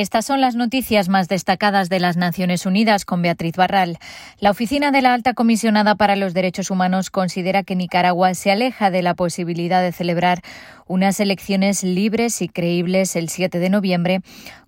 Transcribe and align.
Estas 0.00 0.24
son 0.24 0.40
las 0.40 0.56
noticias 0.56 1.10
más 1.10 1.28
destacadas 1.28 1.90
de 1.90 2.00
las 2.00 2.16
Naciones 2.16 2.64
Unidas 2.64 3.04
con 3.04 3.20
Beatriz 3.20 3.54
Barral. 3.54 3.98
La 4.38 4.50
Oficina 4.50 4.92
de 4.92 5.02
la 5.02 5.12
Alta 5.12 5.34
Comisionada 5.34 5.94
para 5.94 6.16
los 6.16 6.32
Derechos 6.32 6.70
Humanos 6.70 7.10
considera 7.10 7.64
que 7.64 7.76
Nicaragua 7.76 8.32
se 8.32 8.50
aleja 8.50 8.90
de 8.90 9.02
la 9.02 9.12
posibilidad 9.12 9.82
de 9.82 9.92
celebrar 9.92 10.40
unas 10.86 11.20
elecciones 11.20 11.84
libres 11.84 12.40
y 12.40 12.48
creíbles 12.48 13.14
el 13.14 13.28
7 13.28 13.58
de 13.58 13.68
noviembre 13.68 14.22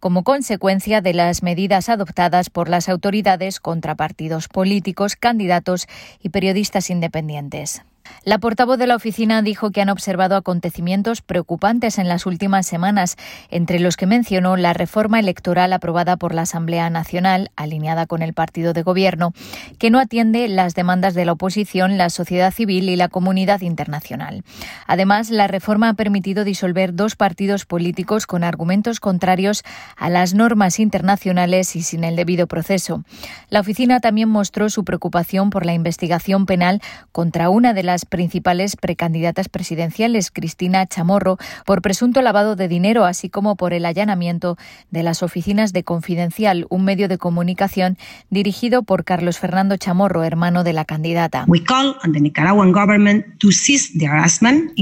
como 0.00 0.24
consecuencia 0.24 1.02
de 1.02 1.12
las 1.12 1.42
medidas 1.42 1.90
adoptadas 1.90 2.48
por 2.48 2.70
las 2.70 2.88
autoridades 2.88 3.60
contra 3.60 3.96
partidos 3.96 4.48
políticos, 4.48 5.14
candidatos 5.14 5.88
y 6.22 6.30
periodistas 6.30 6.88
independientes. 6.88 7.82
La 8.24 8.38
portavoz 8.38 8.78
de 8.78 8.86
la 8.86 8.96
oficina 8.96 9.42
dijo 9.42 9.70
que 9.70 9.80
han 9.80 9.88
observado 9.88 10.36
acontecimientos 10.36 11.22
preocupantes 11.22 11.98
en 11.98 12.08
las 12.08 12.26
últimas 12.26 12.66
semanas, 12.66 13.16
entre 13.50 13.80
los 13.80 13.96
que 13.96 14.06
mencionó 14.06 14.56
la 14.56 14.72
reforma 14.72 15.18
electoral 15.18 15.72
aprobada 15.72 16.16
por 16.16 16.34
la 16.34 16.42
Asamblea 16.42 16.90
Nacional, 16.90 17.50
alineada 17.56 18.06
con 18.06 18.22
el 18.22 18.34
partido 18.34 18.72
de 18.72 18.82
gobierno, 18.82 19.32
que 19.78 19.90
no 19.90 19.98
atiende 19.98 20.48
las 20.48 20.74
demandas 20.74 21.14
de 21.14 21.24
la 21.24 21.32
oposición, 21.32 21.98
la 21.98 22.10
sociedad 22.10 22.52
civil 22.52 22.88
y 22.88 22.96
la 22.96 23.08
comunidad 23.08 23.60
internacional. 23.62 24.44
Además, 24.86 25.30
la 25.30 25.46
reforma 25.46 25.88
ha 25.88 25.94
permitido 25.94 26.44
disolver 26.44 26.94
dos 26.94 27.16
partidos 27.16 27.64
políticos 27.64 28.26
con 28.26 28.44
argumentos 28.44 29.00
contrarios 29.00 29.64
a 29.96 30.10
las 30.10 30.34
normas 30.34 30.80
internacionales 30.80 31.76
y 31.76 31.82
sin 31.82 32.04
el 32.04 32.16
debido 32.16 32.46
proceso. 32.46 33.04
La 33.48 33.60
oficina 33.60 34.00
también 34.00 34.28
mostró 34.28 34.70
su 34.70 34.84
preocupación 34.84 35.50
por 35.50 35.64
la 35.64 35.74
investigación 35.74 36.46
penal 36.46 36.80
contra 37.12 37.50
una 37.50 37.72
de 37.74 37.82
las 37.82 37.97
principales 38.04 38.76
precandidatas 38.76 39.48
presidenciales, 39.48 40.30
Cristina 40.30 40.86
Chamorro, 40.86 41.38
por 41.64 41.82
presunto 41.82 42.22
lavado 42.22 42.56
de 42.56 42.68
dinero, 42.68 43.04
así 43.04 43.28
como 43.28 43.56
por 43.56 43.72
el 43.72 43.84
allanamiento 43.84 44.56
de 44.90 45.02
las 45.02 45.22
oficinas 45.22 45.72
de 45.72 45.84
Confidencial, 45.84 46.66
un 46.70 46.84
medio 46.84 47.08
de 47.08 47.18
comunicación 47.18 47.96
dirigido 48.30 48.82
por 48.82 49.04
Carlos 49.04 49.38
Fernando 49.38 49.76
Chamorro, 49.76 50.24
hermano 50.24 50.64
de 50.64 50.72
la 50.72 50.84
candidata. 50.84 51.44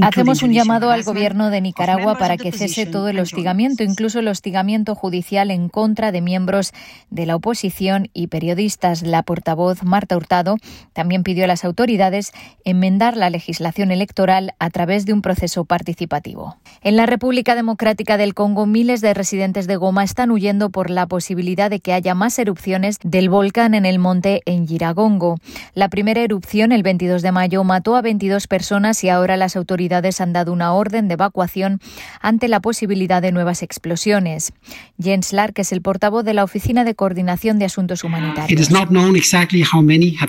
Hacemos 0.02 0.42
un 0.42 0.52
llamado 0.52 0.90
al 0.90 1.02
gobierno 1.02 1.50
de 1.50 1.60
Nicaragua 1.60 2.18
para 2.18 2.36
que 2.36 2.52
cese 2.52 2.86
todo 2.86 3.08
el 3.08 3.18
hostigamiento, 3.18 3.82
incluso 3.82 4.18
el 4.18 4.28
hostigamiento 4.28 4.94
judicial 4.94 5.50
en 5.50 5.68
contra 5.68 6.12
de 6.12 6.20
miembros 6.20 6.72
de 7.10 7.26
la 7.26 7.36
oposición 7.36 8.08
y 8.12 8.26
periodistas. 8.28 9.02
La 9.02 9.22
portavoz 9.22 9.82
Marta 9.82 10.16
Hurtado 10.16 10.56
también 10.92 11.22
pidió 11.22 11.44
a 11.44 11.46
las 11.46 11.64
autoridades 11.64 12.32
enmendar 12.64 13.05
la 13.14 13.28
legislación 13.28 13.90
electoral 13.90 14.54
a 14.58 14.70
través 14.70 15.04
de 15.04 15.12
un 15.12 15.20
proceso 15.20 15.66
participativo. 15.66 16.56
En 16.80 16.96
la 16.96 17.04
República 17.04 17.54
Democrática 17.54 18.16
del 18.16 18.32
Congo, 18.32 18.64
miles 18.64 19.02
de 19.02 19.12
residentes 19.12 19.66
de 19.66 19.76
Goma 19.76 20.02
están 20.02 20.30
huyendo 20.30 20.70
por 20.70 20.88
la 20.88 21.06
posibilidad 21.06 21.68
de 21.68 21.80
que 21.80 21.92
haya 21.92 22.14
más 22.14 22.38
erupciones 22.38 22.98
del 23.02 23.28
volcán 23.28 23.74
en 23.74 23.84
el 23.84 23.98
monte 23.98 24.40
en 24.46 24.66
Giragongo. 24.66 25.36
La 25.74 25.90
primera 25.90 26.22
erupción, 26.22 26.72
el 26.72 26.82
22 26.82 27.20
de 27.20 27.32
mayo, 27.32 27.64
mató 27.64 27.96
a 27.96 28.02
22 28.02 28.46
personas 28.46 29.04
y 29.04 29.10
ahora 29.10 29.36
las 29.36 29.56
autoridades 29.56 30.20
han 30.20 30.32
dado 30.32 30.52
una 30.52 30.72
orden 30.72 31.08
de 31.08 31.14
evacuación 31.14 31.80
ante 32.20 32.48
la 32.48 32.60
posibilidad 32.60 33.20
de 33.20 33.32
nuevas 33.32 33.62
explosiones. 33.62 34.52
Jens 34.98 35.32
Lark 35.32 35.58
es 35.58 35.72
el 35.72 35.82
portavoz 35.82 36.24
de 36.24 36.34
la 36.34 36.44
Oficina 36.44 36.84
de 36.84 36.94
Coordinación 36.94 37.58
de 37.58 37.66
Asuntos 37.66 38.04
Humanitarios. 38.04 38.70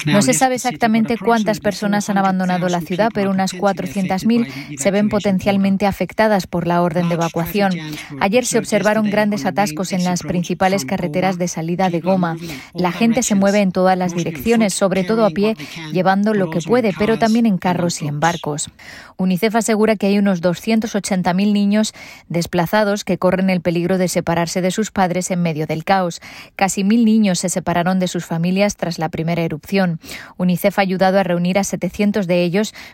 No 0.06 0.22
se 0.22 0.34
sabe 0.34 0.56
exactamente 0.56 1.17
cuántas 1.17 1.59
personas 1.59 2.09
han 2.09 2.17
abandonado 2.17 2.67
la 2.70 2.82
ciudad, 2.82 3.10
pero 3.14 3.32
unas 3.32 3.54
400.000 3.54 4.78
se 4.78 4.92
ven 4.92 5.10
potencialmente 5.10 5.86
afectadas 5.86 6.48
por 6.48 6.68
la 6.68 6.82
orden 6.82 7.09
de 7.09 7.16
evacuación. 7.16 7.74
Ayer 8.20 8.46
se 8.46 8.59
observaron 8.59 9.09
grandes 9.09 9.46
atascos 9.46 9.94
en 9.94 10.04
las 10.04 10.22
principales 10.22 10.86
carreteras 10.86 11.38
de 11.38 11.48
salida 11.48 11.90
de 11.90 12.00
Goma. 12.00 12.38
La 12.74 12.92
gente 12.92 13.24
se 13.24 13.36
mueve 13.36 13.62
en 13.62 13.72
todas 13.72 13.98
las 13.98 14.16
direcciones, 14.16 14.74
sobre 14.74 15.04
todo 15.04 15.26
a 15.26 15.30
pie, 15.30 15.56
llevando 15.92 16.34
lo 16.34 16.50
que 16.50 16.59
puede, 16.62 16.94
pero 16.98 17.18
también 17.18 17.46
en 17.46 17.58
carros 17.58 18.02
y 18.02 18.08
en 18.08 18.19
barcos. 18.19 18.70
UNICEF 19.18 19.56
asegura 19.56 19.96
que 19.96 20.08
hay 20.08 20.18
unos 20.18 20.41
280.000 20.41 21.52
niños 21.52 21.94
desplazados 22.30 23.03
que 23.03 23.18
corren 23.18 23.50
el 23.50 23.62
peligro 23.62 23.97
de 23.97 24.08
separarse 24.08 24.62
de 24.62 24.72
sus 24.72 24.91
padres 24.91 25.31
en 25.31 25.41
medio 25.41 25.66
del 25.68 25.84
caos. 25.84 26.22
Casi 26.56 26.84
mil 26.84 27.06
niños 27.06 27.40
se 27.40 27.50
separaron 27.50 28.00
de 28.00 28.08
sus 28.08 28.25
familias 28.25 28.75
tras 28.75 29.00
la 29.00 29.09
primera 29.09 29.41
erupción. 29.41 30.00
UNICEF 30.38 30.80
ha 30.80 30.81
ayudado 30.81 31.20
a 31.20 31.24
reunir 31.24 31.58
a 31.59 31.64
700 31.64 32.28
de 32.28 32.44
ellos 32.44 32.47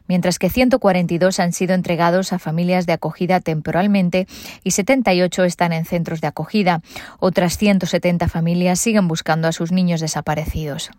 mientras 0.08 0.40
que 0.40 0.50
142 0.50 1.40
han 1.40 1.54
sido 1.54 1.74
entregados 1.74 2.34
a 2.34 2.40
familias 2.40 2.86
de 2.86 2.94
acogida 2.94 3.40
temporalmente 3.40 4.28
y 4.64 4.72
78 4.72 5.44
están 5.44 5.74
en 5.74 5.86
centros 5.86 6.22
de 6.22 6.28
acogida. 6.28 6.82
Otras 7.20 7.58
170 7.58 8.28
familias 8.28 8.80
siguen 8.80 9.08
buscando 9.08 9.48
a 9.48 9.52
sus 9.52 9.72
niños 9.72 10.02
desaparecidos. 10.02 10.92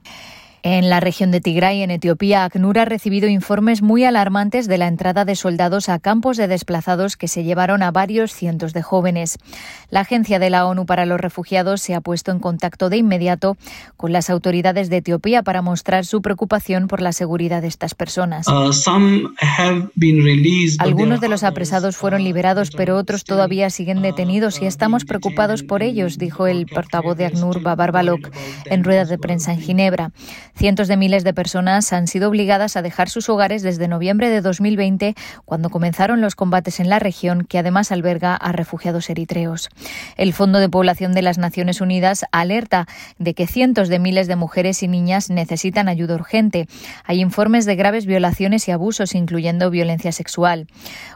En 0.66 0.88
la 0.88 0.98
región 0.98 1.30
de 1.30 1.42
Tigray, 1.42 1.82
en 1.82 1.90
Etiopía, 1.90 2.42
ACNUR 2.46 2.78
ha 2.78 2.84
recibido 2.86 3.28
informes 3.28 3.82
muy 3.82 4.04
alarmantes 4.04 4.66
de 4.66 4.78
la 4.78 4.88
entrada 4.88 5.26
de 5.26 5.36
soldados 5.36 5.90
a 5.90 5.98
campos 5.98 6.38
de 6.38 6.48
desplazados 6.48 7.18
que 7.18 7.28
se 7.28 7.44
llevaron 7.44 7.82
a 7.82 7.90
varios 7.90 8.32
cientos 8.32 8.72
de 8.72 8.80
jóvenes. 8.80 9.36
La 9.90 10.00
Agencia 10.00 10.38
de 10.38 10.48
la 10.48 10.64
ONU 10.64 10.86
para 10.86 11.04
los 11.04 11.20
Refugiados 11.20 11.82
se 11.82 11.94
ha 11.94 12.00
puesto 12.00 12.32
en 12.32 12.38
contacto 12.38 12.88
de 12.88 12.96
inmediato 12.96 13.58
con 13.98 14.12
las 14.12 14.30
autoridades 14.30 14.88
de 14.88 14.96
Etiopía 14.96 15.42
para 15.42 15.60
mostrar 15.60 16.06
su 16.06 16.22
preocupación 16.22 16.88
por 16.88 17.02
la 17.02 17.12
seguridad 17.12 17.60
de 17.60 17.68
estas 17.68 17.94
personas. 17.94 18.48
Uh, 18.48 18.70
Algunos 20.78 21.20
de 21.20 21.28
los 21.28 21.44
apresados 21.44 21.98
fueron 21.98 22.24
liberados, 22.24 22.70
pero 22.70 22.96
otros 22.96 23.24
todavía 23.24 23.68
siguen 23.68 24.00
detenidos 24.00 24.62
y 24.62 24.64
estamos 24.64 25.04
preocupados 25.04 25.62
por 25.62 25.82
ellos, 25.82 26.16
dijo 26.16 26.46
el 26.46 26.64
portavoz 26.64 27.18
de 27.18 27.26
ACNUR, 27.26 27.60
Babar 27.60 27.92
Balok, 27.92 28.30
en 28.64 28.82
rueda 28.82 29.04
de 29.04 29.18
prensa 29.18 29.52
en 29.52 29.60
Ginebra. 29.60 30.10
Cientos 30.56 30.86
de 30.86 30.96
miles 30.96 31.24
de 31.24 31.34
personas 31.34 31.92
han 31.92 32.06
sido 32.06 32.28
obligadas 32.28 32.76
a 32.76 32.82
dejar 32.82 33.10
sus 33.10 33.28
hogares 33.28 33.62
desde 33.62 33.88
noviembre 33.88 34.30
de 34.30 34.40
2020, 34.40 35.16
cuando 35.44 35.68
comenzaron 35.68 36.20
los 36.20 36.36
combates 36.36 36.78
en 36.78 36.88
la 36.88 37.00
región, 37.00 37.44
que 37.44 37.58
además 37.58 37.90
alberga 37.90 38.36
a 38.36 38.52
refugiados 38.52 39.10
eritreos. 39.10 39.68
El 40.16 40.32
Fondo 40.32 40.60
de 40.60 40.68
Población 40.68 41.12
de 41.12 41.22
las 41.22 41.38
Naciones 41.38 41.80
Unidas 41.80 42.24
alerta 42.30 42.86
de 43.18 43.34
que 43.34 43.48
cientos 43.48 43.88
de 43.88 43.98
miles 43.98 44.28
de 44.28 44.36
mujeres 44.36 44.84
y 44.84 44.88
niñas 44.88 45.28
necesitan 45.28 45.88
ayuda 45.88 46.14
urgente. 46.14 46.68
Hay 47.04 47.20
informes 47.20 47.64
de 47.64 47.74
graves 47.74 48.06
violaciones 48.06 48.68
y 48.68 48.70
abusos, 48.70 49.16
incluyendo 49.16 49.70
violencia 49.70 50.12
sexual. 50.12 50.68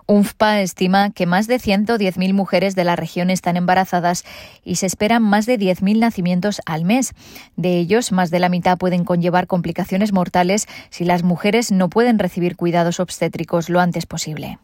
UNFPA 0.07 0.63
estima 0.63 1.11
que 1.11 1.27
más 1.27 1.47
de 1.47 1.61
110.000 1.61 2.33
mujeres 2.33 2.75
de 2.75 2.85
la 2.85 2.97
región 2.97 3.31
están 3.31 3.57
embarazadas 3.57 4.25
y 4.65 4.77
se 4.77 4.87
esperan 4.87 5.23
más 5.23 5.47
de 5.47 5.61
10.000 5.61 6.01
nacimientos 6.01 6.61
al 6.67 6.85
mes. 6.85 7.15
De 7.57 7.79
ellos, 7.79 8.11
más 8.11 8.33
de 8.33 8.41
la 8.41 8.49
mitad 8.49 8.79
pueden 8.79 9.05
conllevar 9.05 9.28
llevar 9.29 9.47
complicaciones 9.47 10.13
mortales 10.13 10.67
si 10.89 11.05
las 11.05 11.23
mujeres 11.23 11.71
no 11.71 11.91
pueden 11.91 12.19
recibir 12.19 12.57
cuidados 12.57 12.99
obstétricos 12.99 13.69
lo 13.69 13.81
antes 13.81 14.07
posible. 14.07 14.59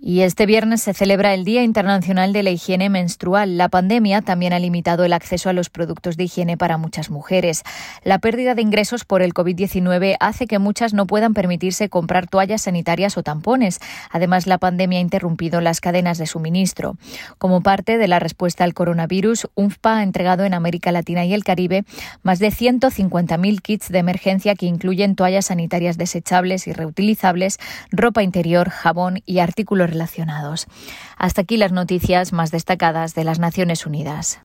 Y 0.00 0.20
este 0.20 0.46
viernes 0.46 0.80
se 0.80 0.94
celebra 0.94 1.34
el 1.34 1.44
Día 1.44 1.64
Internacional 1.64 2.32
de 2.32 2.44
la 2.44 2.50
Higiene 2.50 2.88
Menstrual. 2.88 3.58
La 3.58 3.68
pandemia 3.68 4.22
también 4.22 4.52
ha 4.52 4.60
limitado 4.60 5.04
el 5.04 5.12
acceso 5.12 5.50
a 5.50 5.52
los 5.52 5.70
productos 5.70 6.16
de 6.16 6.24
higiene 6.24 6.56
para 6.56 6.78
muchas 6.78 7.10
mujeres. 7.10 7.64
La 8.04 8.20
pérdida 8.20 8.54
de 8.54 8.62
ingresos 8.62 9.04
por 9.04 9.22
el 9.22 9.34
COVID-19 9.34 10.16
hace 10.20 10.46
que 10.46 10.60
muchas 10.60 10.94
no 10.94 11.08
puedan 11.08 11.34
permitirse 11.34 11.88
comprar 11.88 12.28
toallas 12.28 12.62
sanitarias 12.62 13.18
o 13.18 13.24
tampones. 13.24 13.80
Además, 14.10 14.46
la 14.46 14.58
pandemia 14.58 14.98
ha 14.98 15.02
interrumpido 15.02 15.60
las 15.60 15.80
cadenas 15.80 16.18
de 16.18 16.26
suministro. 16.26 16.96
Como 17.38 17.62
parte 17.62 17.98
de 17.98 18.06
la 18.06 18.20
respuesta 18.20 18.62
al 18.62 18.74
coronavirus, 18.74 19.48
UNFPA 19.56 19.98
ha 19.98 20.02
entregado 20.04 20.44
en 20.44 20.54
América 20.54 20.92
Latina 20.92 21.24
y 21.24 21.34
el 21.34 21.42
Caribe 21.42 21.84
más 22.22 22.38
de 22.38 22.48
150.000 22.48 23.60
kits 23.62 23.88
de 23.88 23.98
emergencia 23.98 24.54
que 24.54 24.66
incluyen 24.66 25.16
toallas 25.16 25.46
sanitarias 25.46 25.98
desechables 25.98 26.68
y 26.68 26.72
reutilizables, 26.72 27.58
ropa 27.90 28.22
interior, 28.22 28.70
jabón 28.70 29.22
y 29.26 29.40
artículos 29.40 29.87
relacionados. 29.88 30.66
Hasta 31.16 31.40
aquí 31.42 31.56
las 31.56 31.72
noticias 31.72 32.32
más 32.32 32.50
destacadas 32.50 33.14
de 33.14 33.24
las 33.24 33.38
Naciones 33.38 33.86
Unidas. 33.86 34.36